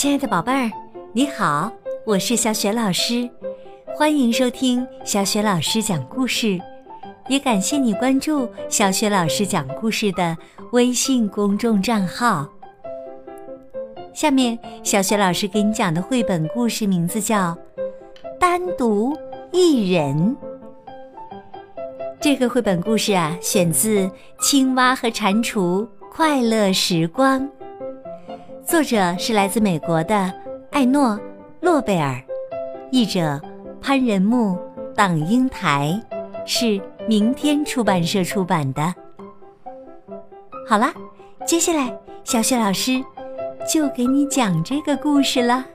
[0.00, 0.72] 亲爱的宝贝儿，
[1.12, 1.70] 你好，
[2.06, 3.28] 我是小雪老师，
[3.94, 6.58] 欢迎收听小雪老师讲故事，
[7.28, 10.34] 也感谢你关注小雪老师讲故事的
[10.72, 12.48] 微信公众账号。
[14.14, 17.54] 下面，小雪老师给你讲的绘本故事名字叫
[18.38, 19.14] 《单独
[19.52, 20.16] 一人》。
[22.18, 24.06] 这个绘本故事啊，选自
[24.40, 27.38] 《青蛙和蟾蜍快乐时光》。
[28.70, 30.32] 作者是来自美国的
[30.70, 31.08] 艾诺·
[31.60, 32.22] 诺贝尔，
[32.92, 33.42] 译者
[33.82, 34.56] 潘仁木、
[34.94, 36.00] 党英台，
[36.46, 38.94] 是明天出版社出版的。
[40.68, 40.94] 好啦，
[41.44, 43.04] 接下来小雪老师
[43.68, 45.66] 就给你讲这个故事了。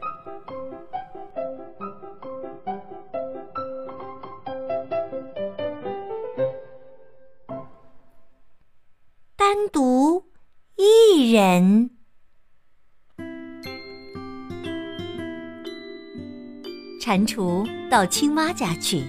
[17.06, 19.04] 蟾蜍到青蛙家去，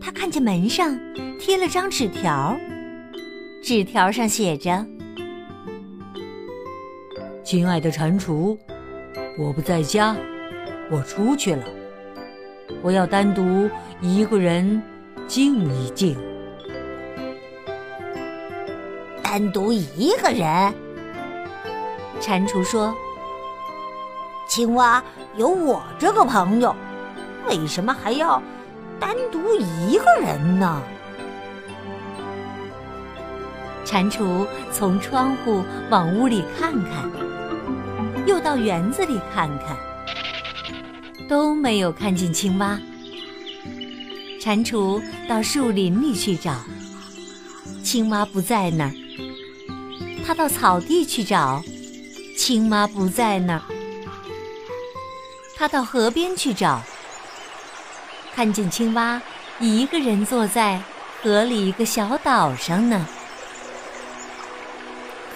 [0.00, 0.98] 他看见门上
[1.38, 2.56] 贴了张纸条，
[3.62, 4.82] 纸条上写着
[7.44, 8.56] ：“亲爱的蟾蜍，
[9.38, 10.16] 我不在家，
[10.90, 11.62] 我出去了，
[12.82, 13.68] 我要单独
[14.00, 14.82] 一个人
[15.26, 16.16] 静一静。”
[19.22, 20.72] 单独一个人，
[22.18, 22.96] 蟾蜍说。
[24.46, 25.02] 青蛙
[25.36, 26.74] 有我这个朋友，
[27.48, 28.42] 为什么还要
[28.98, 30.82] 单独一个人呢？
[33.84, 37.10] 蟾蜍从窗户往屋里看看，
[38.26, 39.76] 又到园子里看看，
[41.28, 42.78] 都没有看见青蛙。
[44.40, 46.52] 蟾蜍到树林里去找，
[47.82, 48.92] 青蛙不在那儿。
[50.24, 51.62] 它到草地去找，
[52.36, 53.62] 青蛙不在那儿。
[55.58, 56.82] 他到河边去找，
[58.34, 59.20] 看见青蛙
[59.58, 60.78] 一个人坐在
[61.22, 63.06] 河里一个小岛上呢。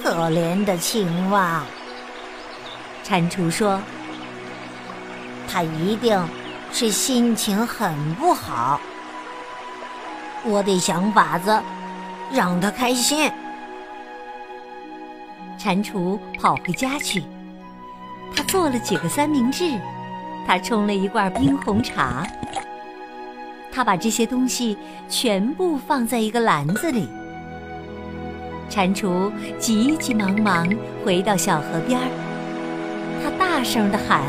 [0.02, 1.62] 可怜的青蛙，
[3.02, 3.80] 蟾蜍说
[5.48, 6.22] ：“他一定
[6.70, 8.78] 是心情很不好，
[10.44, 11.62] 我得想法子
[12.30, 13.30] 让他开心。”
[15.58, 17.22] 蟾蜍跑回家去，
[18.36, 19.78] 他做了几个三明治。
[20.46, 22.26] 他冲了一罐冰红茶，
[23.70, 24.76] 他把这些东西
[25.08, 27.08] 全部放在一个篮子里。
[28.68, 30.68] 蟾蜍急急忙忙
[31.04, 32.06] 回到小河边儿，
[33.22, 34.22] 他大声地喊：“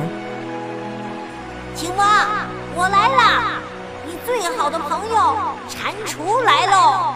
[1.75, 2.45] 青蛙，
[2.75, 3.59] 我来啦！
[4.05, 5.37] 你最好的朋友
[5.69, 7.13] 蟾蜍来喽！”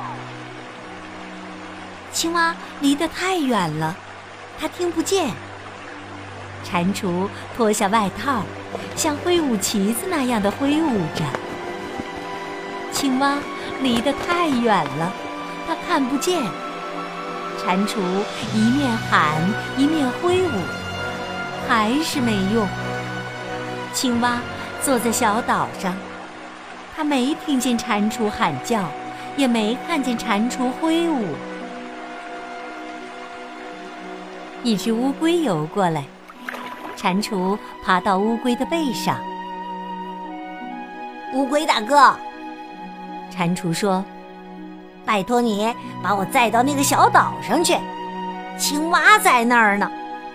[2.14, 3.96] 青蛙离得太远了，
[4.60, 5.32] 他听不见。
[6.64, 8.42] 蟾蜍脱下外套。
[8.96, 11.24] 像挥舞旗子那样的挥舞着，
[12.92, 13.38] 青蛙
[13.82, 15.12] 离得太远了，
[15.68, 16.44] 它看不见。
[17.66, 17.98] 蟾蜍
[18.54, 19.42] 一面喊
[19.78, 20.52] 一面挥舞，
[21.68, 22.68] 还是没用。
[23.92, 24.40] 青蛙
[24.84, 25.96] 坐在小岛上，
[26.96, 28.84] 它没听见蟾蜍喊叫，
[29.36, 31.36] 也没看见蟾蜍挥舞。
[34.64, 36.04] 一只乌龟游过来。
[37.06, 39.20] 蟾蜍爬到乌龟的背上。
[41.36, 42.16] 乌龟大哥，
[43.30, 44.04] 蟾蜍说
[45.06, 45.72] ：“拜托你
[46.02, 47.76] 把我载到那个小岛上去，
[48.58, 49.88] 青蛙在那儿呢，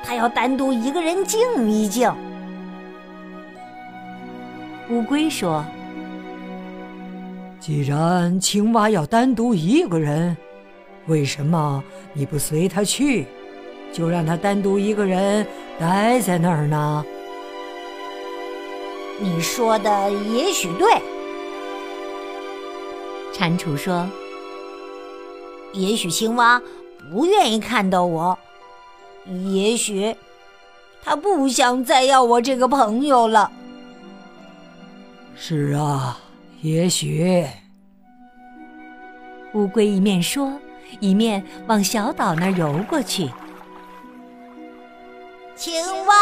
[0.04, 2.08] 它要单独一个人静一静。”
[4.90, 5.64] 乌龟说
[7.58, 10.36] ：“既然青蛙要单独一个人，
[11.06, 11.82] 为什么
[12.12, 13.26] 你不随他去？”
[13.92, 15.46] 就让他单独一个人
[15.78, 17.04] 待在那儿呢。
[19.18, 20.88] 你说的也许对，
[23.32, 24.08] 蟾蜍说
[25.74, 26.60] ：“也许青蛙
[27.12, 28.38] 不愿意看到我，
[29.52, 30.16] 也许
[31.04, 33.52] 他不想再要我这个朋友了。”
[35.36, 36.18] 是啊，
[36.62, 37.46] 也许。
[39.52, 40.52] 乌龟一面说，
[41.00, 43.28] 一面往小岛那儿游过去。
[45.60, 45.74] 青
[46.06, 46.14] 蛙，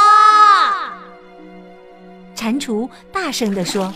[2.34, 3.94] 蟾蜍大声地说：“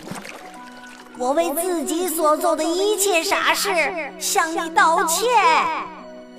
[1.19, 3.69] 我为自己所做的一切傻事
[4.17, 5.27] 向你道歉，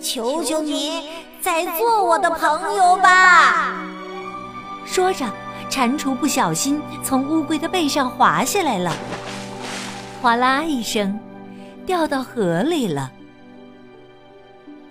[0.00, 1.10] 求求你
[1.42, 3.74] 再做我的朋友吧。”
[4.88, 5.30] 说着，
[5.68, 8.90] 蟾蜍不小心从乌龟的背上滑下来了，
[10.22, 11.20] 哗啦一声，
[11.84, 13.12] 掉到河里了。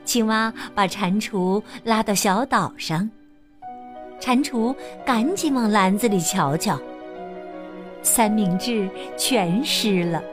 [0.06, 3.10] 青蛙把蟾蜍拉到小岛上。
[4.24, 4.74] 蟾蜍
[5.06, 6.80] 赶紧往篮子里瞧瞧，
[8.02, 10.24] 三明治全湿了，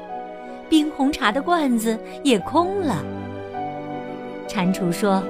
[0.68, 2.94] 冰红茶的罐子也空了。
[4.46, 5.20] 蟾蜍说：“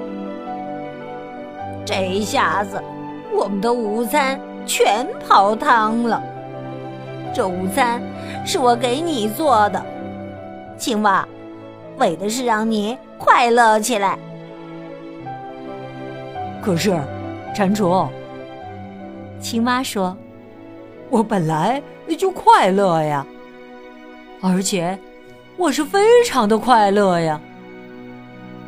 [1.83, 2.79] 这一下子，
[3.33, 6.21] 我们的午餐全泡汤了。
[7.33, 7.99] 这午餐
[8.45, 9.83] 是我给你做的，
[10.77, 11.27] 青蛙，
[11.97, 14.19] 为的是让你快乐起来。
[16.61, 16.91] 可是，
[17.55, 18.07] 蟾蜍，
[19.41, 20.15] 青蛙说
[21.09, 21.81] ：“我本来
[22.17, 23.25] 就快乐呀，
[24.39, 24.97] 而且
[25.57, 27.41] 我是非常的快乐呀。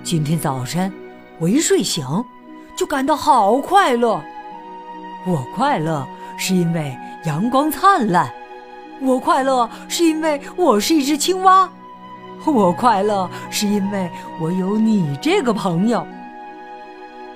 [0.04, 0.92] 今天早晨
[1.38, 2.04] 我一睡醒，
[2.76, 4.22] 就感到好快乐。
[5.28, 6.06] 我快乐
[6.38, 8.32] 是因为阳光灿烂。”
[9.02, 11.70] 我快乐是因为我是一只青蛙，
[12.46, 14.10] 我快乐是因为
[14.40, 16.06] 我有你这个朋友。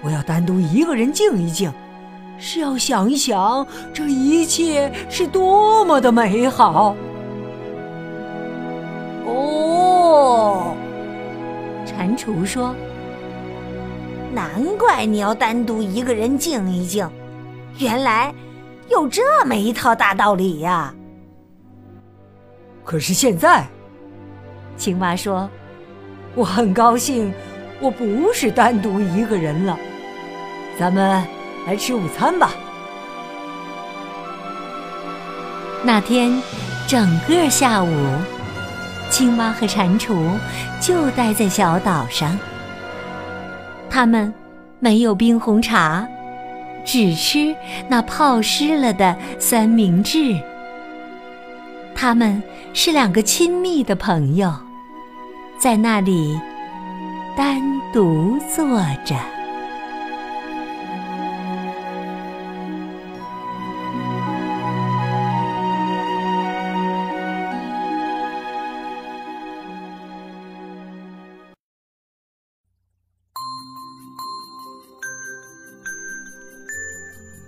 [0.01, 1.69] 我要单独一个人静一静，
[2.37, 6.95] 是要想一想这一切是多么的美好。
[9.25, 10.75] 哦，
[11.85, 12.73] 蟾蜍说
[14.33, 17.09] ：“难怪你要单独一个人静一静，
[17.79, 18.33] 原来
[18.89, 20.93] 有这么一套大道理呀。”
[22.85, 23.65] 可是现在，
[24.77, 25.49] 青蛙说
[26.35, 27.33] ：“我很高兴，
[27.81, 29.77] 我不是单独一个人了。
[30.79, 31.21] 咱们
[31.67, 32.51] 来吃午餐吧。”
[35.83, 36.41] 那天
[36.87, 37.89] 整个下午，
[39.11, 40.15] 青蛙和蟾蜍
[40.81, 42.37] 就待在小岛上。
[43.89, 44.33] 他们
[44.79, 46.05] 没有冰红茶，
[46.83, 47.55] 只吃
[47.87, 50.35] 那泡湿了的三明治。
[51.95, 52.41] 他们
[52.73, 54.53] 是两个亲密的朋友，
[55.57, 56.37] 在那里
[57.35, 57.61] 单
[57.93, 58.67] 独坐
[59.05, 59.15] 着。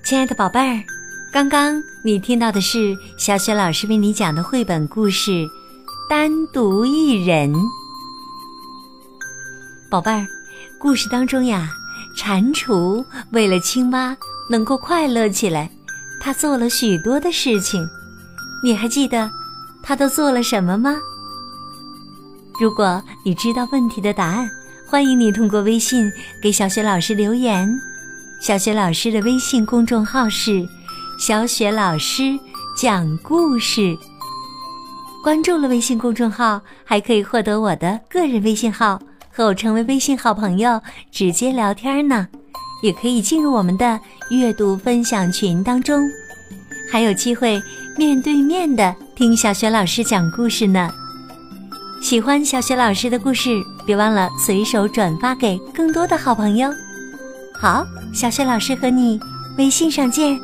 [0.09, 0.83] 亲爱的宝贝儿。
[1.31, 5.29] 刚刚你听到的是小雪老师为你讲的绘本故事
[6.09, 7.53] 《单独一人》。
[9.87, 10.25] 宝贝儿，
[10.79, 11.69] 故事当中呀，
[12.17, 14.17] 蟾蜍为了青蛙
[14.49, 15.69] 能够快乐起来，
[16.19, 17.87] 他做了许多的事情。
[18.63, 19.29] 你还记得
[19.83, 20.97] 他都做了什么吗？
[22.59, 24.49] 如果你知道问题的答案，
[24.87, 26.11] 欢迎你通过微信
[26.41, 27.79] 给小雪老师留言。
[28.39, 30.67] 小雪老师的微信公众号是。
[31.19, 32.39] 小雪老师
[32.77, 33.93] 讲故事，
[35.21, 38.97] 关注了微信公众号，还可以获得我的个人微信号，
[39.29, 40.81] 和我成为微信好朋友，
[41.11, 42.25] 直接聊天呢。
[42.81, 43.99] 也可以进入我们的
[44.29, 46.09] 阅读分享群当中，
[46.89, 47.61] 还有机会
[47.97, 50.89] 面对面的听小雪老师讲故事呢。
[52.01, 56.71] 喜欢小雪老师的故事，别忘了随手转发给更多的好朋友。
[57.61, 59.19] 好，小雪老师和你
[59.57, 60.39] 微信上见。